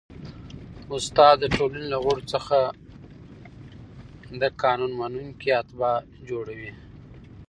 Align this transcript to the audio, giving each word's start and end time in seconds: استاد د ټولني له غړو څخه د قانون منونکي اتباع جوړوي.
استاد 0.95 1.35
د 1.41 1.45
ټولني 1.57 1.85
له 1.93 1.97
غړو 2.03 2.23
څخه 2.33 2.57
د 4.41 4.43
قانون 4.61 4.91
منونکي 4.99 5.49
اتباع 5.61 5.97
جوړوي. 6.29 6.71